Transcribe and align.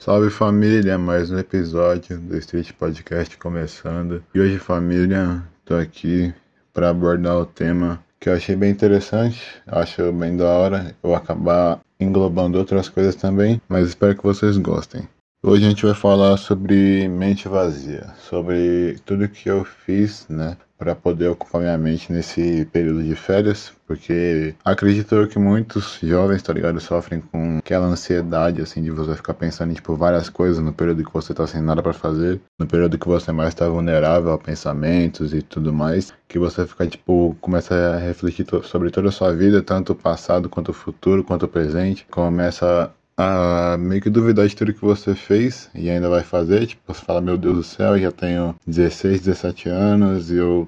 Salve 0.00 0.30
família, 0.30 0.96
mais 0.96 1.30
um 1.30 1.38
episódio 1.38 2.18
do 2.18 2.34
Street 2.38 2.72
Podcast 2.72 3.36
começando. 3.36 4.24
E 4.34 4.40
hoje, 4.40 4.58
família, 4.58 5.42
tô 5.62 5.74
aqui 5.74 6.32
para 6.72 6.88
abordar 6.88 7.36
o 7.36 7.44
tema 7.44 8.02
que 8.18 8.30
eu 8.30 8.32
achei 8.32 8.56
bem 8.56 8.70
interessante, 8.70 9.42
acho 9.66 10.10
bem 10.10 10.38
da 10.38 10.46
hora 10.46 10.96
eu 11.02 11.14
acabar 11.14 11.80
englobando 12.00 12.58
outras 12.58 12.88
coisas 12.88 13.14
também, 13.14 13.60
mas 13.68 13.88
espero 13.88 14.16
que 14.16 14.22
vocês 14.22 14.56
gostem. 14.56 15.06
Hoje 15.42 15.64
a 15.64 15.70
gente 15.70 15.86
vai 15.86 15.94
falar 15.94 16.36
sobre 16.36 17.08
mente 17.08 17.48
vazia, 17.48 18.12
sobre 18.18 18.98
tudo 19.06 19.26
que 19.26 19.48
eu 19.48 19.64
fiz, 19.64 20.26
né, 20.28 20.54
para 20.76 20.94
poder 20.94 21.28
ocupar 21.28 21.62
minha 21.62 21.78
mente 21.78 22.12
nesse 22.12 22.66
período 22.66 23.02
de 23.02 23.14
férias, 23.14 23.72
porque 23.86 24.54
acredito 24.62 25.26
que 25.28 25.38
muitos 25.38 25.98
jovens, 26.02 26.42
tá 26.42 26.52
ligado, 26.52 26.78
sofrem 26.78 27.22
com 27.22 27.56
aquela 27.56 27.86
ansiedade, 27.86 28.60
assim, 28.60 28.82
de 28.82 28.90
você 28.90 29.14
ficar 29.16 29.32
pensando 29.32 29.70
em, 29.70 29.74
tipo, 29.74 29.96
várias 29.96 30.28
coisas 30.28 30.62
no 30.62 30.74
período 30.74 31.02
que 31.06 31.12
você 31.12 31.32
tá 31.32 31.46
sem 31.46 31.62
nada 31.62 31.82
para 31.82 31.94
fazer, 31.94 32.38
no 32.58 32.66
período 32.66 32.98
que 32.98 33.08
você 33.08 33.32
mais 33.32 33.54
tá 33.54 33.66
vulnerável 33.66 34.32
a 34.34 34.38
pensamentos 34.38 35.32
e 35.32 35.40
tudo 35.40 35.72
mais, 35.72 36.12
que 36.28 36.38
você 36.38 36.66
fica, 36.66 36.86
tipo, 36.86 37.34
começa 37.40 37.74
a 37.74 37.96
refletir 37.96 38.44
sobre 38.64 38.90
toda 38.90 39.08
a 39.08 39.12
sua 39.12 39.34
vida, 39.34 39.62
tanto 39.62 39.94
o 39.94 39.96
passado 39.96 40.50
quanto 40.50 40.68
o 40.68 40.74
futuro, 40.74 41.24
quanto 41.24 41.44
o 41.44 41.48
presente, 41.48 42.06
começa 42.10 42.92
a 43.20 43.76
meio 43.76 44.00
que 44.00 44.08
duvidar 44.08 44.46
de 44.46 44.56
tudo 44.56 44.72
que 44.72 44.80
você 44.80 45.14
fez 45.14 45.68
e 45.74 45.90
ainda 45.90 46.08
vai 46.08 46.22
fazer. 46.22 46.66
Tipo, 46.66 46.94
você 46.94 47.04
fala, 47.04 47.20
meu 47.20 47.36
Deus 47.36 47.56
do 47.56 47.62
céu, 47.62 47.94
eu 47.94 48.02
já 48.02 48.10
tenho 48.10 48.54
16, 48.66 49.20
17 49.20 49.68
anos 49.68 50.30
e 50.30 50.36
eu 50.36 50.66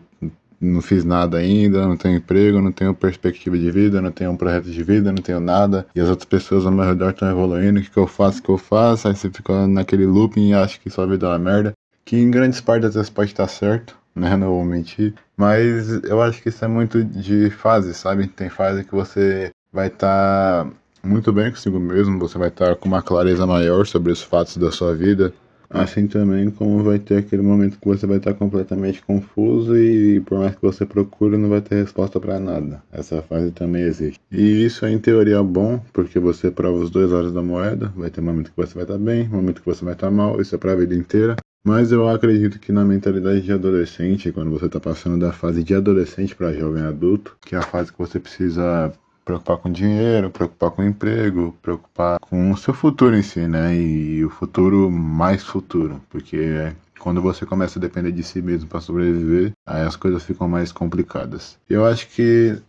não 0.60 0.82
fiz 0.82 1.02
nada 1.02 1.38
ainda, 1.38 1.86
não 1.86 1.96
tenho 1.96 2.18
emprego, 2.18 2.60
não 2.60 2.70
tenho 2.70 2.94
perspectiva 2.94 3.58
de 3.58 3.70
vida, 3.70 4.02
não 4.02 4.12
tenho 4.12 4.30
um 4.30 4.36
projeto 4.36 4.70
de 4.70 4.82
vida, 4.82 5.10
não 5.10 5.22
tenho 5.22 5.40
nada. 5.40 5.86
E 5.94 6.00
as 6.00 6.08
outras 6.08 6.26
pessoas 6.26 6.66
ao 6.66 6.72
meu 6.72 6.84
redor 6.84 7.10
estão 7.10 7.30
evoluindo, 7.30 7.80
o 7.80 7.82
que, 7.82 7.90
que 7.90 7.98
eu 7.98 8.06
faço, 8.06 8.40
o 8.40 8.42
que 8.42 8.50
eu 8.50 8.58
faço? 8.58 9.08
Aí 9.08 9.16
você 9.16 9.30
fica 9.30 9.66
naquele 9.66 10.06
looping 10.06 10.50
e 10.50 10.54
acha 10.54 10.78
que 10.78 10.90
sua 10.90 11.06
vida 11.06 11.26
é 11.26 11.30
uma 11.30 11.38
merda. 11.38 11.72
Que 12.04 12.16
em 12.16 12.30
grandes 12.30 12.60
partes 12.60 12.94
vezes 12.94 13.08
pode 13.08 13.30
estar 13.30 13.48
certo, 13.48 13.96
né? 14.14 14.36
Não 14.36 14.48
vou 14.48 14.64
mentir. 14.64 15.14
Mas 15.36 15.88
eu 16.04 16.20
acho 16.20 16.42
que 16.42 16.50
isso 16.50 16.62
é 16.62 16.68
muito 16.68 17.02
de 17.02 17.48
fase, 17.48 17.94
sabe? 17.94 18.26
Tem 18.26 18.50
fase 18.50 18.84
que 18.84 18.94
você 18.94 19.50
vai 19.72 19.86
estar 19.86 20.66
tá 20.66 20.70
muito 21.04 21.32
bem 21.32 21.50
consigo 21.50 21.78
mesmo, 21.78 22.18
você 22.18 22.38
vai 22.38 22.48
estar 22.48 22.76
com 22.76 22.88
uma 22.88 23.02
clareza 23.02 23.46
maior 23.46 23.86
sobre 23.86 24.12
os 24.12 24.22
fatos 24.22 24.56
da 24.56 24.70
sua 24.70 24.94
vida. 24.94 25.32
Assim 25.68 26.06
também 26.06 26.50
como 26.50 26.82
vai 26.84 26.98
ter 26.98 27.16
aquele 27.16 27.40
momento 27.40 27.78
que 27.78 27.88
você 27.88 28.06
vai 28.06 28.18
estar 28.18 28.34
completamente 28.34 29.02
confuso 29.02 29.74
e 29.74 30.20
por 30.20 30.38
mais 30.38 30.54
que 30.54 30.60
você 30.60 30.84
procure 30.84 31.38
não 31.38 31.48
vai 31.48 31.62
ter 31.62 31.76
resposta 31.76 32.20
para 32.20 32.38
nada. 32.38 32.82
Essa 32.92 33.22
fase 33.22 33.50
também 33.52 33.82
existe. 33.82 34.20
E 34.30 34.64
isso 34.66 34.84
é 34.84 34.92
em 34.92 34.98
teoria 34.98 35.42
bom, 35.42 35.82
porque 35.90 36.18
você 36.18 36.50
prova 36.50 36.76
os 36.76 36.90
dois 36.90 37.10
lados 37.10 37.32
da 37.32 37.40
moeda. 37.40 37.90
Vai 37.96 38.10
ter 38.10 38.20
momento 38.20 38.50
que 38.50 38.56
você 38.56 38.74
vai 38.74 38.82
estar 38.82 38.98
bem, 38.98 39.26
momento 39.28 39.62
que 39.62 39.66
você 39.66 39.82
vai 39.82 39.94
estar 39.94 40.10
mal, 40.10 40.38
isso 40.42 40.54
é 40.54 40.58
para 40.58 40.72
a 40.72 40.76
vida 40.76 40.94
inteira. 40.94 41.36
Mas 41.64 41.90
eu 41.90 42.06
acredito 42.06 42.58
que 42.58 42.70
na 42.70 42.84
mentalidade 42.84 43.40
de 43.40 43.52
adolescente, 43.52 44.30
quando 44.30 44.50
você 44.50 44.66
está 44.66 44.80
passando 44.80 45.18
da 45.18 45.32
fase 45.32 45.62
de 45.64 45.74
adolescente 45.74 46.34
para 46.34 46.52
jovem 46.52 46.82
adulto, 46.82 47.36
que 47.40 47.54
é 47.54 47.58
a 47.58 47.62
fase 47.62 47.92
que 47.92 47.98
você 47.98 48.18
precisa 48.18 48.92
preocupar 49.24 49.56
com 49.58 49.70
dinheiro, 49.70 50.30
preocupar 50.30 50.70
com 50.70 50.82
emprego, 50.82 51.56
preocupar 51.62 52.18
com 52.20 52.50
o 52.50 52.56
seu 52.56 52.74
futuro 52.74 53.16
em 53.16 53.22
si, 53.22 53.46
né? 53.46 53.76
E 53.76 54.24
o 54.24 54.30
futuro 54.30 54.90
mais 54.90 55.42
futuro, 55.42 56.00
porque 56.10 56.72
quando 56.98 57.20
você 57.20 57.44
começa 57.44 57.78
a 57.78 57.82
depender 57.82 58.12
de 58.12 58.22
si 58.22 58.40
mesmo 58.40 58.68
para 58.68 58.80
sobreviver, 58.80 59.52
aí 59.66 59.82
as 59.82 59.96
coisas 59.96 60.22
ficam 60.22 60.48
mais 60.48 60.70
complicadas. 60.70 61.58
Eu 61.68 61.84
acho 61.84 62.08
que 62.08 62.60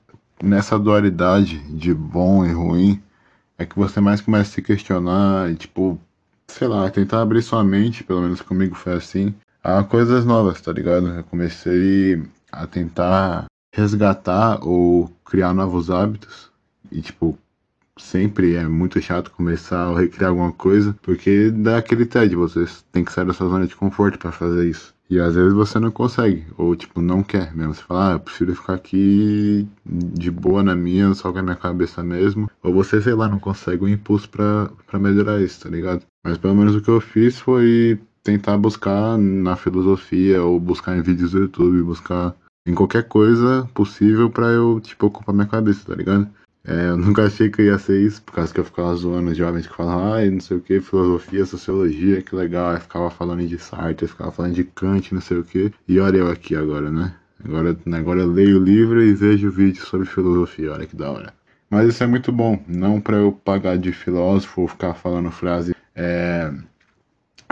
nessa 0.41 0.77
dualidade 0.77 1.59
de 1.69 1.93
bom 1.93 2.45
e 2.45 2.51
ruim 2.51 3.01
é 3.57 3.65
que 3.65 3.77
você 3.77 4.01
mais 4.01 4.21
começa 4.21 4.49
a 4.49 4.53
se 4.53 4.61
questionar 4.61 5.51
e 5.51 5.55
tipo, 5.55 5.99
sei 6.47 6.67
lá, 6.67 6.89
tentar 6.89 7.21
abrir 7.21 7.41
sua 7.41 7.63
mente, 7.63 8.03
pelo 8.03 8.21
menos 8.21 8.41
comigo 8.41 8.75
foi 8.75 8.93
assim, 8.93 9.33
a 9.63 9.83
coisas 9.83 10.25
novas, 10.25 10.59
tá 10.59 10.71
ligado? 10.71 11.07
Eu 11.07 11.23
comecei 11.23 12.21
a 12.51 12.67
tentar 12.67 13.45
resgatar 13.73 14.65
ou 14.65 15.11
criar 15.25 15.53
novos 15.53 15.89
hábitos. 15.89 16.49
E, 16.91 17.01
tipo, 17.01 17.37
sempre 17.97 18.55
é 18.55 18.67
muito 18.67 19.01
chato 19.01 19.31
começar 19.31 19.87
a 19.89 19.99
recriar 19.99 20.29
alguma 20.29 20.51
coisa, 20.53 20.95
porque 21.01 21.49
dá 21.51 21.77
aquele 21.77 22.05
tédio, 22.05 22.39
você 22.39 22.65
tem 22.91 23.03
que 23.03 23.11
sair 23.11 23.25
da 23.25 23.33
sua 23.33 23.49
zona 23.49 23.67
de 23.67 23.75
conforto 23.75 24.17
para 24.19 24.31
fazer 24.31 24.69
isso. 24.69 24.93
E 25.09 25.19
às 25.19 25.35
vezes 25.35 25.53
você 25.53 25.79
não 25.79 25.91
consegue, 25.91 26.45
ou 26.57 26.75
tipo, 26.75 27.01
não 27.01 27.21
quer 27.21 27.53
mesmo. 27.55 27.73
Você 27.73 27.83
fala, 27.83 28.09
ah, 28.09 28.13
eu 28.13 28.19
prefiro 28.19 28.55
ficar 28.55 28.75
aqui 28.75 29.67
de 29.85 30.31
boa 30.31 30.63
na 30.63 30.75
minha, 30.75 31.13
só 31.13 31.31
com 31.31 31.39
a 31.39 31.43
minha 31.43 31.55
cabeça 31.55 32.01
mesmo. 32.03 32.49
Ou 32.63 32.73
você, 32.73 33.01
sei 33.01 33.13
lá, 33.13 33.27
não 33.27 33.37
consegue 33.39 33.83
o 33.83 33.85
um 33.85 33.89
impulso 33.89 34.29
pra 34.29 34.99
melhorar 34.99 35.41
isso, 35.41 35.61
tá 35.61 35.69
ligado? 35.69 36.03
Mas 36.23 36.37
pelo 36.37 36.55
menos 36.55 36.75
o 36.75 36.81
que 36.81 36.89
eu 36.89 37.01
fiz 37.01 37.39
foi 37.39 37.99
tentar 38.23 38.57
buscar 38.57 39.17
na 39.17 39.55
filosofia, 39.55 40.41
ou 40.41 40.59
buscar 40.59 40.97
em 40.97 41.01
vídeos 41.01 41.31
do 41.31 41.39
YouTube, 41.39 41.83
buscar 41.83 42.33
em 42.65 42.73
qualquer 42.73 43.03
coisa 43.03 43.69
possível 43.73 44.29
para 44.29 44.47
eu, 44.47 44.79
tipo, 44.79 45.07
ocupar 45.07 45.35
minha 45.35 45.47
cabeça, 45.47 45.85
tá 45.85 45.95
ligado? 45.95 46.27
É, 46.65 46.89
eu 46.89 46.97
nunca 46.97 47.25
achei 47.25 47.49
que 47.49 47.63
ia 47.63 47.77
ser 47.77 48.01
isso, 48.01 48.21
por 48.21 48.35
causa 48.35 48.53
que 48.53 48.59
eu 48.59 48.63
ficava 48.63 48.95
zoando 48.95 49.33
jovens 49.35 49.67
que 49.67 49.75
falavam, 49.75 50.13
ai, 50.13 50.29
não 50.29 50.39
sei 50.39 50.57
o 50.57 50.61
que, 50.61 50.79
filosofia, 50.79 51.45
sociologia, 51.45 52.21
que 52.21 52.35
legal. 52.35 52.71
Aí 52.71 52.79
ficava 52.79 53.09
falando 53.09 53.45
de 53.45 53.57
Sartre, 53.57 54.07
ficava 54.07 54.31
falando 54.31 54.53
de 54.53 54.63
Kant, 54.63 55.13
não 55.13 55.21
sei 55.21 55.37
o 55.39 55.43
que. 55.43 55.73
E 55.87 55.99
olha 55.99 56.17
eu 56.17 56.29
aqui 56.31 56.55
agora, 56.55 56.89
né? 56.89 57.13
Agora, 57.43 57.77
agora 57.91 58.21
eu 58.21 58.31
leio 58.31 58.61
o 58.61 58.63
livro 58.63 59.03
e 59.03 59.13
vejo 59.13 59.51
vídeos 59.51 59.87
sobre 59.87 60.07
filosofia, 60.07 60.71
olha 60.71 60.85
que 60.85 60.95
da 60.95 61.11
hora. 61.11 61.33
Mas 61.69 61.89
isso 61.89 62.03
é 62.03 62.07
muito 62.07 62.31
bom, 62.31 62.63
não 62.65 63.01
para 63.01 63.17
eu 63.17 63.31
pagar 63.33 63.77
de 63.77 63.91
filósofo 63.91 64.61
ou 64.61 64.67
ficar 64.67 64.93
falando 64.93 65.31
frase 65.31 65.75
é, 65.95 66.51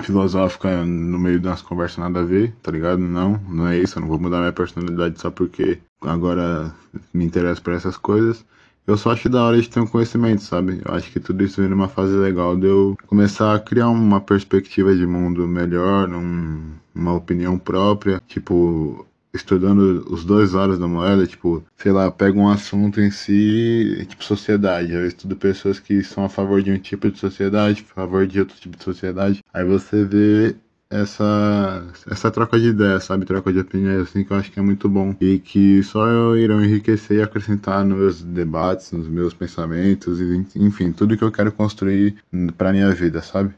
filosófica 0.01 0.83
no 0.85 1.19
meio 1.19 1.39
de 1.39 1.47
umas 1.47 1.61
conversas 1.61 1.97
nada 1.97 2.21
a 2.21 2.25
ver, 2.25 2.53
tá 2.61 2.71
ligado? 2.71 2.99
Não, 2.99 3.39
não 3.49 3.67
é 3.67 3.77
isso, 3.77 3.97
eu 3.97 4.01
não 4.01 4.07
vou 4.07 4.19
mudar 4.19 4.39
minha 4.39 4.53
personalidade 4.53 5.19
só 5.19 5.29
porque 5.31 5.79
agora 6.01 6.73
me 7.13 7.25
interesso 7.25 7.61
por 7.61 7.73
essas 7.73 7.97
coisas. 7.97 8.45
Eu 8.87 8.97
só 8.97 9.11
acho 9.11 9.29
da 9.29 9.43
hora 9.43 9.61
de 9.61 9.69
ter 9.69 9.79
um 9.79 9.87
conhecimento, 9.87 10.41
sabe? 10.41 10.81
Eu 10.83 10.93
acho 10.95 11.11
que 11.11 11.19
tudo 11.19 11.43
isso 11.43 11.61
vem 11.61 11.69
numa 11.69 11.87
fase 11.87 12.13
legal 12.13 12.57
de 12.57 12.65
eu 12.65 12.97
começar 13.07 13.55
a 13.55 13.59
criar 13.59 13.89
uma 13.89 14.19
perspectiva 14.19 14.95
de 14.95 15.05
mundo 15.05 15.47
melhor, 15.47 16.09
um, 16.09 16.73
uma 16.93 17.13
opinião 17.13 17.59
própria. 17.59 18.21
Tipo, 18.27 19.05
estudando 19.33 20.05
os 20.09 20.25
dois 20.25 20.51
lados 20.51 20.77
da 20.77 20.87
moeda, 20.87 21.25
tipo, 21.25 21.63
sei 21.77 21.91
lá, 21.91 22.11
pega 22.11 22.37
um 22.37 22.49
assunto 22.49 22.99
em 22.99 23.11
si, 23.11 24.05
tipo 24.09 24.23
sociedade. 24.23 24.91
Eu 24.91 25.07
estudo 25.07 25.35
pessoas 25.35 25.79
que 25.79 26.03
são 26.03 26.25
a 26.25 26.29
favor 26.29 26.61
de 26.61 26.71
um 26.71 26.77
tipo 26.77 27.09
de 27.09 27.17
sociedade, 27.17 27.85
a 27.89 27.93
favor 27.93 28.27
de 28.27 28.39
outro 28.39 28.55
tipo 28.59 28.77
de 28.77 28.83
sociedade. 28.83 29.43
Aí 29.53 29.63
você 29.63 30.03
vê 30.05 30.55
essa, 30.89 31.87
essa 32.09 32.29
troca 32.29 32.59
de 32.59 32.67
ideias, 32.67 33.05
sabe? 33.05 33.25
Troca 33.25 33.51
de 33.53 33.59
opiniões, 33.59 34.01
assim, 34.01 34.23
que 34.23 34.31
eu 34.31 34.37
acho 34.37 34.51
que 34.51 34.59
é 34.59 34.61
muito 34.61 34.89
bom. 34.89 35.15
E 35.21 35.39
que 35.39 35.81
só 35.83 36.35
irão 36.35 36.63
enriquecer 36.63 37.19
e 37.19 37.21
acrescentar 37.21 37.85
nos 37.85 37.97
meus 37.97 38.21
debates, 38.23 38.91
nos 38.91 39.07
meus 39.07 39.33
pensamentos, 39.33 40.19
enfim, 40.55 40.91
tudo 40.91 41.17
que 41.17 41.23
eu 41.23 41.31
quero 41.31 41.51
construir 41.51 42.17
pra 42.57 42.73
minha 42.73 42.93
vida, 42.93 43.21
sabe? 43.21 43.53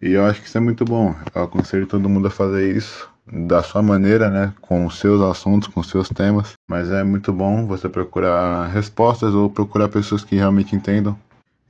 E 0.00 0.12
eu 0.12 0.24
acho 0.24 0.40
que 0.40 0.48
isso 0.48 0.58
é 0.58 0.60
muito 0.60 0.84
bom. 0.84 1.14
Eu 1.34 1.44
aconselho 1.44 1.86
todo 1.86 2.08
mundo 2.08 2.28
a 2.28 2.30
fazer 2.30 2.74
isso 2.76 3.13
da 3.26 3.62
sua 3.62 3.82
maneira, 3.82 4.28
né, 4.28 4.52
com 4.60 4.86
os 4.86 4.98
seus 4.98 5.20
assuntos, 5.20 5.68
com 5.68 5.80
os 5.80 5.88
seus 5.88 6.08
temas, 6.08 6.52
mas 6.68 6.90
é 6.90 7.02
muito 7.02 7.32
bom 7.32 7.66
você 7.66 7.88
procurar 7.88 8.68
respostas 8.68 9.34
ou 9.34 9.48
procurar 9.50 9.88
pessoas 9.88 10.24
que 10.24 10.36
realmente 10.36 10.76
entendam. 10.76 11.18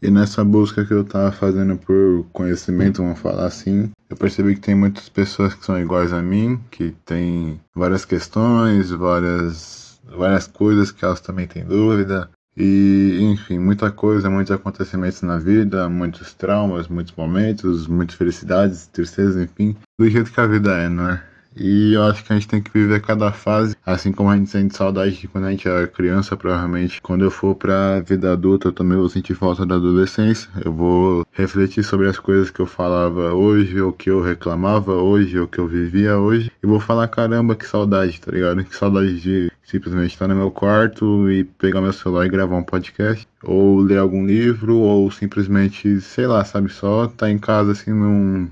E 0.02 0.10
nessa 0.10 0.44
busca 0.44 0.84
que 0.84 0.92
eu 0.92 1.04
tava 1.04 1.32
fazendo 1.32 1.76
por 1.78 2.26
conhecimento, 2.32 3.02
vamos 3.02 3.18
falar 3.18 3.46
assim, 3.46 3.90
eu 4.10 4.16
percebi 4.16 4.54
que 4.54 4.60
tem 4.60 4.74
muitas 4.74 5.08
pessoas 5.08 5.54
que 5.54 5.64
são 5.64 5.80
iguais 5.80 6.12
a 6.12 6.20
mim, 6.20 6.60
que 6.70 6.94
tem 7.06 7.58
várias 7.74 8.04
questões, 8.04 8.90
várias 8.90 9.84
várias 10.16 10.46
coisas 10.46 10.92
que 10.92 11.04
elas 11.04 11.20
também 11.20 11.46
têm 11.46 11.64
dúvida, 11.64 12.28
e, 12.56 13.18
enfim, 13.20 13.58
muita 13.58 13.90
coisa, 13.90 14.30
muitos 14.30 14.52
acontecimentos 14.52 15.22
na 15.22 15.38
vida, 15.38 15.88
muitos 15.88 16.34
traumas, 16.34 16.86
muitos 16.86 17.14
momentos, 17.16 17.88
muitas 17.88 18.16
felicidades, 18.16 18.86
tristezas, 18.86 19.42
enfim, 19.42 19.76
do 19.98 20.08
jeito 20.08 20.32
que 20.32 20.40
a 20.40 20.46
vida 20.46 20.72
é, 20.76 20.88
não 20.88 21.10
é? 21.10 21.33
E 21.56 21.94
eu 21.94 22.02
acho 22.02 22.24
que 22.24 22.32
a 22.32 22.36
gente 22.36 22.48
tem 22.48 22.60
que 22.60 22.70
viver 22.72 23.00
cada 23.00 23.30
fase, 23.30 23.76
assim 23.86 24.10
como 24.10 24.28
a 24.28 24.36
gente 24.36 24.50
sente 24.50 24.76
saudade 24.76 25.16
de 25.16 25.28
quando 25.28 25.44
a 25.44 25.50
gente 25.50 25.68
era 25.68 25.86
criança, 25.86 26.36
provavelmente 26.36 27.00
quando 27.00 27.24
eu 27.24 27.30
for 27.30 27.54
pra 27.54 28.00
vida 28.00 28.32
adulta 28.32 28.68
eu 28.68 28.72
também 28.72 28.98
vou 28.98 29.08
sentir 29.08 29.34
falta 29.34 29.64
da 29.64 29.76
adolescência. 29.76 30.50
Eu 30.64 30.72
vou 30.72 31.24
refletir 31.32 31.84
sobre 31.84 32.08
as 32.08 32.18
coisas 32.18 32.50
que 32.50 32.60
eu 32.60 32.66
falava 32.66 33.32
hoje, 33.32 33.80
ou 33.80 33.92
que 33.92 34.10
eu 34.10 34.20
reclamava 34.20 34.94
hoje, 34.94 35.38
ou 35.38 35.46
que 35.46 35.58
eu 35.58 35.68
vivia 35.68 36.18
hoje, 36.18 36.50
e 36.62 36.66
vou 36.66 36.80
falar: 36.80 37.06
caramba, 37.08 37.54
que 37.54 37.66
saudade, 37.66 38.20
tá 38.20 38.32
ligado? 38.32 38.64
Que 38.64 38.74
saudade 38.74 39.20
de 39.20 39.52
simplesmente 39.62 40.12
estar 40.12 40.28
no 40.28 40.34
meu 40.34 40.50
quarto 40.50 41.30
e 41.30 41.44
pegar 41.44 41.80
meu 41.80 41.92
celular 41.92 42.26
e 42.26 42.30
gravar 42.30 42.56
um 42.56 42.64
podcast, 42.64 43.26
ou 43.42 43.78
ler 43.78 43.98
algum 43.98 44.26
livro, 44.26 44.76
ou 44.76 45.10
simplesmente, 45.10 46.00
sei 46.00 46.26
lá, 46.26 46.44
sabe, 46.44 46.70
só 46.70 47.04
estar 47.04 47.26
tá 47.26 47.30
em 47.30 47.38
casa 47.38 47.72
assim 47.72 47.92
num, 47.92 48.48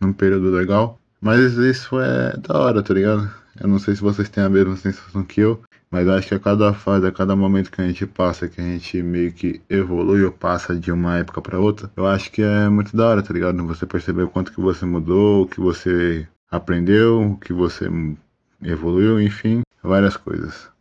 num 0.00 0.12
período 0.12 0.50
legal 0.50 0.98
mas 1.22 1.54
isso 1.54 2.00
é 2.00 2.36
da 2.36 2.58
hora, 2.58 2.82
tá 2.82 2.92
ligado? 2.92 3.30
Eu 3.60 3.68
não 3.68 3.78
sei 3.78 3.94
se 3.94 4.02
vocês 4.02 4.28
têm 4.28 4.42
a 4.44 4.48
mesma 4.48 4.76
sensação 4.76 5.24
que 5.24 5.40
eu, 5.40 5.62
Mas 5.90 6.08
acho 6.08 6.28
que 6.28 6.34
a 6.34 6.40
cada 6.40 6.72
fase, 6.72 7.06
a 7.06 7.12
cada 7.12 7.36
momento 7.36 7.70
que 7.70 7.80
a 7.82 7.86
gente 7.86 8.06
passa, 8.06 8.48
que 8.48 8.60
a 8.60 8.64
gente 8.64 9.02
meio 9.02 9.30
que 9.32 9.60
evolui 9.68 10.24
ou 10.24 10.32
passa 10.32 10.74
de 10.74 10.90
uma 10.90 11.18
época 11.18 11.42
para 11.42 11.60
outra, 11.60 11.90
eu 11.96 12.06
acho 12.06 12.32
que 12.32 12.42
é 12.42 12.68
muito 12.68 12.96
da 12.96 13.08
hora, 13.08 13.22
tá 13.22 13.32
ligado? 13.34 13.66
Você 13.66 13.86
perceber 13.86 14.22
o 14.22 14.30
quanto 14.30 14.52
que 14.52 14.60
você 14.60 14.86
mudou, 14.86 15.42
o 15.42 15.46
que 15.46 15.60
você 15.60 16.26
aprendeu, 16.50 17.20
o 17.32 17.36
que 17.38 17.52
você 17.52 17.88
evoluiu, 18.62 19.20
enfim, 19.20 19.60
várias 19.82 20.16
coisas. 20.16 20.71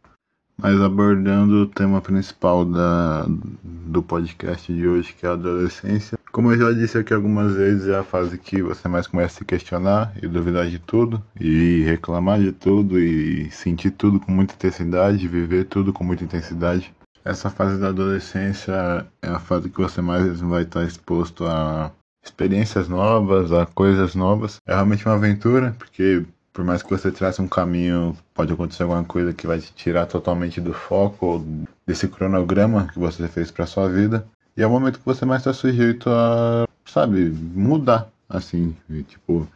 Mas 0.61 0.79
abordando 0.79 1.63
o 1.63 1.65
tema 1.65 1.99
principal 1.99 2.63
da, 2.63 3.25
do 3.63 4.03
podcast 4.03 4.71
de 4.71 4.87
hoje, 4.87 5.13
que 5.13 5.25
é 5.25 5.29
a 5.29 5.33
adolescência. 5.33 6.19
Como 6.31 6.51
eu 6.51 6.57
já 6.57 6.71
disse 6.71 6.97
aqui 6.97 7.13
algumas 7.13 7.55
vezes, 7.55 7.87
é 7.87 7.97
a 7.97 8.03
fase 8.03 8.37
que 8.37 8.61
você 8.61 8.87
mais 8.87 9.07
começa 9.07 9.35
a 9.35 9.37
se 9.39 9.45
questionar 9.45 10.13
e 10.21 10.27
duvidar 10.27 10.67
de 10.67 10.77
tudo, 10.77 11.21
e 11.39 11.81
reclamar 11.81 12.39
de 12.39 12.51
tudo, 12.51 12.99
e 12.99 13.49
sentir 13.49 13.89
tudo 13.91 14.19
com 14.19 14.31
muita 14.31 14.53
intensidade, 14.53 15.27
viver 15.27 15.65
tudo 15.65 15.91
com 15.91 16.03
muita 16.03 16.23
intensidade. 16.23 16.93
Essa 17.25 17.49
fase 17.49 17.79
da 17.79 17.89
adolescência 17.89 19.05
é 19.21 19.29
a 19.29 19.39
fase 19.39 19.69
que 19.69 19.81
você 19.81 19.99
mais 19.99 20.41
vai 20.41 20.61
estar 20.61 20.83
exposto 20.83 21.45
a 21.45 21.91
experiências 22.23 22.87
novas, 22.87 23.51
a 23.51 23.65
coisas 23.65 24.13
novas. 24.13 24.57
É 24.67 24.73
realmente 24.73 25.05
uma 25.05 25.15
aventura, 25.15 25.75
porque 25.77 26.23
por 26.53 26.65
mais 26.65 26.83
que 26.83 26.89
você 26.89 27.11
trace 27.11 27.41
um 27.41 27.47
caminho, 27.47 28.15
pode 28.33 28.51
acontecer 28.53 28.83
alguma 28.83 29.03
coisa 29.03 29.33
que 29.33 29.47
vai 29.47 29.59
te 29.59 29.73
tirar 29.73 30.05
totalmente 30.05 30.59
do 30.59 30.73
foco 30.73 31.25
ou 31.25 31.45
desse 31.85 32.07
cronograma 32.07 32.87
que 32.91 32.99
você 32.99 33.27
fez 33.27 33.51
para 33.51 33.65
sua 33.65 33.87
vida. 33.87 34.25
E 34.55 34.61
é 34.61 34.67
o 34.67 34.69
momento 34.69 34.99
que 34.99 35.05
você 35.05 35.25
mais 35.25 35.41
está 35.41 35.53
sujeito 35.53 36.09
a, 36.09 36.67
sabe, 36.85 37.29
mudar, 37.29 38.11
assim, 38.27 38.75
e, 38.89 39.01
tipo, 39.03 39.47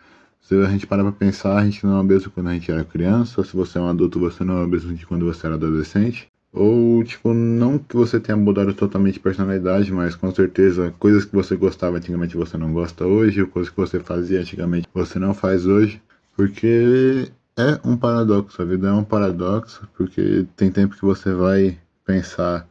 se 0.42 0.56
a 0.56 0.70
gente 0.70 0.88
parar 0.88 1.04
pra 1.04 1.12
pensar, 1.12 1.58
a 1.58 1.66
gente 1.66 1.86
não 1.86 1.98
é 1.98 2.02
o 2.02 2.04
mesmo 2.04 2.32
quando 2.32 2.48
a 2.48 2.54
gente 2.54 2.72
era 2.72 2.84
criança, 2.84 3.44
se 3.44 3.56
você 3.56 3.78
é 3.78 3.82
um 3.82 3.90
adulto, 3.90 4.20
você 4.20 4.44
não 4.44 4.60
é 4.60 4.64
o 4.64 4.68
mesmo 4.68 4.94
de 4.94 5.06
quando 5.06 5.26
você 5.26 5.48
era 5.48 5.56
adolescente. 5.56 6.30
Ou, 6.54 7.04
tipo, 7.04 7.34
não 7.34 7.78
que 7.78 7.98
você 7.98 8.18
tenha 8.18 8.38
mudado 8.38 8.74
totalmente 8.74 9.16
de 9.16 9.20
personalidade, 9.20 9.92
mas 9.92 10.16
com 10.16 10.34
certeza 10.34 10.94
coisas 10.98 11.26
que 11.26 11.36
você 11.36 11.54
gostava 11.58 11.98
antigamente 11.98 12.38
você 12.38 12.58
não 12.58 12.72
gosta 12.72 13.06
hoje, 13.06 13.46
coisas 13.48 13.70
que 13.70 13.78
você 13.78 14.00
fazia 14.00 14.40
antigamente 14.40 14.88
você 14.94 15.20
não 15.20 15.34
faz 15.34 15.66
hoje. 15.66 16.02
Porque 16.36 17.32
é 17.58 17.80
um 17.88 17.96
paradoxo, 17.96 18.62
a 18.62 18.66
vida 18.66 18.90
é 18.90 18.92
um 18.92 19.04
paradoxo, 19.04 19.88
porque 19.96 20.46
tem 20.56 20.70
tempo 20.70 20.96
que 20.96 21.02
você 21.02 21.34
vai 21.34 21.78
pensar 22.06 22.68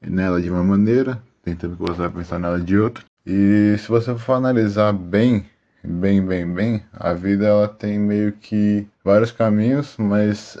nela 0.00 0.40
de 0.40 0.50
uma 0.50 0.62
maneira, 0.62 1.20
tem 1.42 1.56
tempo 1.56 1.76
que 1.76 1.90
você 1.90 2.02
vai 2.02 2.10
pensar 2.10 2.38
nela 2.38 2.60
de 2.60 2.78
outra. 2.78 3.04
E 3.26 3.76
se 3.78 3.88
você 3.88 4.14
for 4.14 4.34
analisar 4.34 4.92
bem, 4.92 5.44
bem, 5.82 6.24
bem, 6.24 6.52
bem, 6.52 6.82
a 6.92 7.12
vida 7.12 7.46
ela 7.46 7.68
tem 7.68 7.98
meio 7.98 8.32
que 8.32 8.86
vários 9.04 9.32
caminhos, 9.32 9.96
mas 9.98 10.56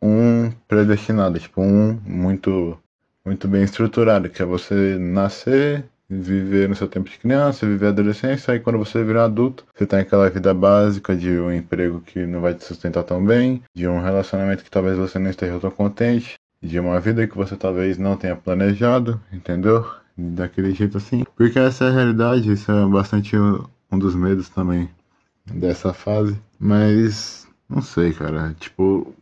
um 0.00 0.50
predestinado, 0.66 1.38
tipo 1.38 1.60
um 1.60 2.00
muito 2.04 2.78
muito 3.24 3.46
bem 3.46 3.62
estruturado, 3.62 4.30
que 4.30 4.42
é 4.42 4.46
você 4.46 4.96
nascer, 4.98 5.84
viver 6.10 6.68
no 6.68 6.74
seu 6.74 6.88
tempo 6.88 7.08
de 7.08 7.18
criança, 7.18 7.66
viver 7.66 7.86
a 7.86 7.90
adolescência, 7.90 8.52
aí 8.52 8.58
quando 8.58 8.78
você 8.78 9.04
virar 9.04 9.24
adulto, 9.24 9.64
você 9.74 9.86
tem 9.86 10.00
aquela 10.00 10.28
vida 10.28 10.52
básica 10.52 11.14
de 11.14 11.30
um 11.30 11.52
emprego 11.52 12.00
que 12.00 12.26
não 12.26 12.40
vai 12.40 12.52
te 12.52 12.64
sustentar 12.64 13.04
tão 13.04 13.24
bem, 13.24 13.62
de 13.72 13.86
um 13.86 14.00
relacionamento 14.00 14.64
que 14.64 14.70
talvez 14.70 14.98
você 14.98 15.18
não 15.18 15.30
esteja 15.30 15.60
tão 15.60 15.70
contente, 15.70 16.34
de 16.60 16.80
uma 16.80 16.98
vida 16.98 17.26
que 17.26 17.36
você 17.36 17.56
talvez 17.56 17.96
não 17.96 18.16
tenha 18.16 18.34
planejado, 18.34 19.20
entendeu? 19.32 19.88
Daquele 20.16 20.74
jeito 20.74 20.98
assim. 20.98 21.24
Porque 21.36 21.58
essa 21.58 21.84
é 21.84 21.88
a 21.88 21.92
realidade, 21.92 22.52
isso 22.52 22.70
é 22.70 22.86
bastante 22.86 23.36
um 23.38 23.98
dos 23.98 24.14
medos 24.14 24.48
também 24.48 24.90
dessa 25.46 25.92
fase. 25.92 26.36
Mas 26.58 27.46
não 27.68 27.80
sei, 27.80 28.12
cara. 28.12 28.54
Tipo, 28.58 29.14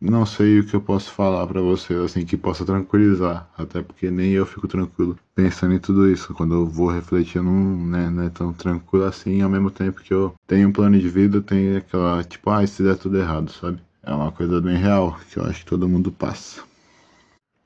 não 0.00 0.24
sei 0.24 0.60
o 0.60 0.66
que 0.66 0.74
eu 0.74 0.80
posso 0.80 1.10
falar 1.10 1.46
para 1.46 1.60
você 1.60 1.94
assim 1.94 2.24
que 2.24 2.36
possa 2.36 2.64
tranquilizar, 2.64 3.48
até 3.56 3.82
porque 3.82 4.10
nem 4.10 4.30
eu 4.30 4.46
fico 4.46 4.68
tranquilo 4.68 5.18
pensando 5.34 5.74
em 5.74 5.78
tudo 5.78 6.08
isso. 6.10 6.32
Quando 6.34 6.54
eu 6.54 6.66
vou 6.66 6.90
refletir, 6.90 7.42
não, 7.42 7.76
né, 7.86 8.08
não 8.10 8.24
é 8.24 8.30
tão 8.30 8.52
tranquilo 8.52 9.04
assim, 9.04 9.42
ao 9.42 9.50
mesmo 9.50 9.70
tempo 9.70 10.00
que 10.02 10.14
eu 10.14 10.34
tenho 10.46 10.68
um 10.68 10.72
plano 10.72 10.98
de 10.98 11.08
vida, 11.08 11.40
tenho 11.40 11.78
aquela, 11.78 12.22
tipo, 12.22 12.50
ah, 12.50 12.66
se 12.66 12.82
der 12.82 12.96
tudo 12.96 13.18
errado, 13.18 13.50
sabe? 13.50 13.80
É 14.02 14.12
uma 14.14 14.32
coisa 14.32 14.60
bem 14.60 14.76
real, 14.76 15.18
que 15.30 15.38
eu 15.38 15.44
acho 15.44 15.60
que 15.60 15.70
todo 15.70 15.88
mundo 15.88 16.12
passa. 16.12 16.62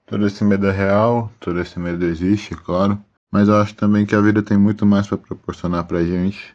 Todo 0.06 0.26
esse 0.26 0.44
medo 0.44 0.67
é 0.67 0.73
real, 0.73 1.32
todo 1.40 1.61
esse 1.61 1.78
medo 1.78 2.05
existe, 2.05 2.55
claro, 2.55 2.99
mas 3.31 3.49
eu 3.49 3.56
acho 3.56 3.75
também 3.75 4.05
que 4.05 4.14
a 4.14 4.20
vida 4.20 4.43
tem 4.43 4.58
muito 4.58 4.85
mais 4.85 5.06
para 5.06 5.17
proporcionar 5.17 5.85
pra 5.85 6.05
gente. 6.05 6.55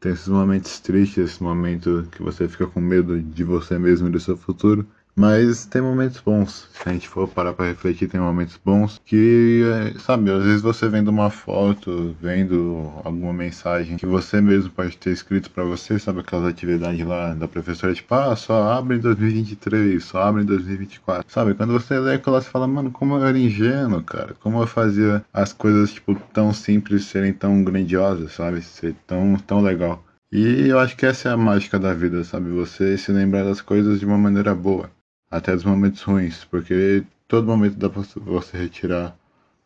Tem 0.00 0.12
esses 0.12 0.28
momentos 0.28 0.78
tristes, 0.78 1.18
esse 1.18 1.42
momento 1.42 2.06
que 2.12 2.22
você 2.22 2.46
fica 2.46 2.66
com 2.66 2.80
medo 2.80 3.20
de 3.20 3.42
você 3.42 3.78
mesmo 3.78 4.08
e 4.08 4.12
do 4.12 4.20
seu 4.20 4.36
futuro. 4.36 4.86
Mas 5.18 5.66
tem 5.66 5.82
momentos 5.82 6.20
bons. 6.20 6.68
Se 6.72 6.88
a 6.88 6.92
gente 6.92 7.08
for 7.08 7.26
parar 7.26 7.52
pra 7.52 7.66
refletir, 7.66 8.08
tem 8.08 8.20
momentos 8.20 8.56
bons 8.64 9.00
que, 9.04 9.64
é, 9.64 9.98
sabe, 9.98 10.30
às 10.30 10.44
vezes 10.44 10.62
você 10.62 10.88
vendo 10.88 11.08
uma 11.08 11.28
foto, 11.28 12.14
vendo 12.22 12.92
alguma 13.02 13.32
mensagem 13.32 13.96
que 13.96 14.06
você 14.06 14.40
mesmo 14.40 14.70
pode 14.70 14.96
ter 14.96 15.10
escrito 15.10 15.50
para 15.50 15.64
você, 15.64 15.98
sabe, 15.98 16.20
aquelas 16.20 16.46
atividades 16.46 17.04
lá 17.04 17.34
da 17.34 17.48
professora, 17.48 17.92
tipo, 17.92 18.14
ah, 18.14 18.36
só 18.36 18.68
abre 18.70 18.98
em 18.98 19.00
2023, 19.00 20.04
só 20.04 20.22
abre 20.22 20.42
em 20.42 20.46
2024. 20.46 21.28
Sabe, 21.28 21.52
quando 21.54 21.72
você 21.72 21.98
lê 21.98 22.14
aquilo, 22.14 22.40
você 22.40 22.48
fala, 22.48 22.68
mano, 22.68 22.92
como 22.92 23.16
eu 23.16 23.26
era 23.26 23.36
ingênuo, 23.36 24.04
cara, 24.04 24.36
como 24.38 24.62
eu 24.62 24.68
fazia 24.68 25.24
as 25.32 25.52
coisas, 25.52 25.92
tipo, 25.92 26.14
tão 26.32 26.52
simples 26.52 27.06
serem 27.06 27.32
tão 27.32 27.64
grandiosas, 27.64 28.34
sabe, 28.34 28.62
ser 28.62 28.94
tão, 29.04 29.34
tão 29.34 29.60
legal. 29.60 30.00
E 30.30 30.68
eu 30.68 30.78
acho 30.78 30.96
que 30.96 31.06
essa 31.06 31.30
é 31.30 31.32
a 31.32 31.36
mágica 31.36 31.76
da 31.76 31.92
vida, 31.92 32.22
sabe? 32.22 32.50
Você 32.50 32.96
se 32.96 33.10
lembrar 33.10 33.42
das 33.42 33.60
coisas 33.60 33.98
de 33.98 34.06
uma 34.06 34.18
maneira 34.18 34.54
boa 34.54 34.88
até 35.30 35.54
dos 35.54 35.64
momentos 35.64 36.02
ruins, 36.02 36.44
porque 36.44 37.04
todo 37.26 37.46
momento 37.46 37.76
dá 37.76 37.88
pra 37.88 38.02
você 38.16 38.56
retirar 38.56 39.16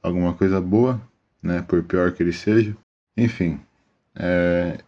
alguma 0.03 0.35
coisa 0.35 0.61
boa, 0.61 1.00
né, 1.43 1.62
por 1.67 1.82
pior 1.82 2.12
que 2.12 2.23
ele 2.23 2.32
seja. 2.32 2.76
Enfim, 3.17 3.61
é, 4.17 4.79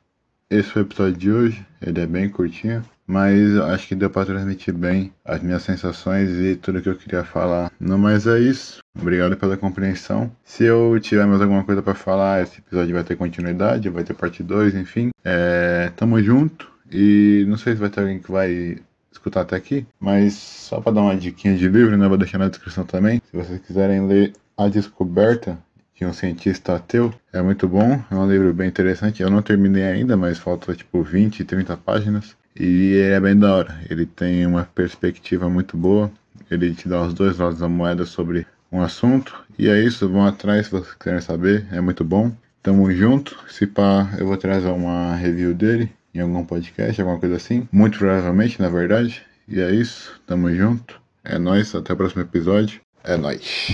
esse 0.51 0.71
foi 0.71 0.83
o 0.83 0.87
episódio 0.87 1.17
de 1.17 1.31
hoje, 1.31 1.67
ele 1.81 2.01
é 2.01 2.07
bem 2.07 2.29
curtinho, 2.29 2.85
mas 3.07 3.57
acho 3.59 3.89
que 3.89 3.95
deu 3.95 4.09
para 4.09 4.27
transmitir 4.27 4.73
bem 4.73 5.13
as 5.25 5.43
minhas 5.43 5.63
sensações 5.63 6.31
e 6.31 6.57
tudo 6.57 6.81
que 6.81 6.89
eu 6.89 6.97
queria 6.97 7.25
falar. 7.25 7.71
No 7.79 7.99
mais 7.99 8.27
é 8.27 8.39
isso. 8.39 8.81
Obrigado 8.99 9.37
pela 9.37 9.57
compreensão. 9.57 10.31
Se 10.43 10.65
eu 10.65 10.99
tiver 11.01 11.27
mais 11.27 11.41
alguma 11.41 11.65
coisa 11.65 11.83
para 11.83 11.95
falar, 11.95 12.43
esse 12.43 12.61
episódio 12.61 12.95
vai 12.95 13.05
ter 13.05 13.17
continuidade, 13.17 13.89
vai 13.91 14.05
ter 14.05 14.15
parte 14.15 14.43
2, 14.43 14.75
enfim. 14.75 15.11
É, 15.25 15.93
tamo 15.97 16.23
junto. 16.23 16.73
E 16.91 17.45
não 17.49 17.57
sei 17.57 17.75
se 17.75 17.81
vai 17.81 17.91
ter 17.91 18.01
alguém 18.01 18.19
que 18.19 18.31
vai 18.31 18.79
escutar 19.15 19.43
até 19.43 19.57
aqui, 19.57 19.87
mas 19.99 20.35
só 20.35 20.81
para 20.81 20.93
dar 20.93 21.03
uma 21.03 21.17
diquinha 21.17 21.57
de 21.57 21.69
livro, 21.69 21.97
né, 21.97 22.09
vou 22.09 22.19
deixar 22.19 22.39
na 22.39 22.49
descrição 22.49 22.85
também. 22.85 23.23
Se 23.31 23.37
vocês 23.37 23.61
quiserem 23.61 24.07
ler 24.07 24.33
A 24.57 24.69
Descoberta 24.69 25.59
de 25.95 26.05
um 26.05 26.13
Cientista 26.13 26.77
Ateu, 26.77 27.15
é 27.33 27.41
muito 27.41 27.69
bom, 27.69 28.03
é 28.11 28.15
um 28.15 28.29
livro 28.29 28.53
bem 28.53 28.69
interessante. 28.69 29.23
Eu 29.23 29.31
não 29.31 29.43
terminei 29.43 29.85
ainda, 29.85 30.17
mas 30.17 30.39
falta 30.39 30.75
tipo 30.75 31.03
20, 31.03 31.45
30 31.45 31.77
páginas. 31.77 32.37
E 32.59 32.93
ele 32.93 33.15
é 33.15 33.21
bem 33.21 33.37
da 33.37 33.55
hora, 33.55 33.81
ele 33.89 34.07
tem 34.07 34.47
uma 34.47 34.65
perspectiva 34.65 35.49
muito 35.49 35.77
boa, 35.77 36.11
ele 36.51 36.75
te 36.75 36.89
dá 36.89 37.03
os 37.03 37.15
dois 37.15 37.39
lados 37.39 37.59
da 37.61 37.69
moeda 37.69 38.05
sobre 38.05 38.47
um 38.71 38.83
assunto. 38.83 39.45
E 39.59 39.69
é 39.69 39.81
isso, 39.81 40.09
vão 40.09 40.27
atrás 40.27 40.67
se 40.67 40.73
vocês 40.73 40.95
quiserem 40.95 41.21
saber, 41.21 41.67
é 41.73 41.81
muito 41.81 42.05
bom. 42.05 42.33
Tamo 42.63 42.91
junto, 42.93 43.37
se 43.49 43.67
pá, 43.67 44.11
eu 44.19 44.27
vou 44.27 44.37
trazer 44.37 44.69
uma 44.69 45.15
review 45.15 45.53
dele 45.53 45.93
em 46.15 46.21
algum 46.21 46.45
podcast, 46.45 47.01
alguma 47.01 47.19
coisa 47.19 47.37
assim. 47.37 47.69
Muito 47.73 47.99
provavelmente, 47.99 48.61
na 48.61 48.69
verdade. 48.69 49.23
E 49.49 49.61
é 49.61 49.71
isso. 49.71 50.21
Tamo 50.27 50.55
junto. 50.55 51.01
É 51.25 51.39
nóis. 51.39 51.75
Até 51.75 51.93
o 51.93 51.97
próximo 51.97 52.23
episódio. 52.23 52.81
É 53.03 53.17
nóis. 53.17 53.69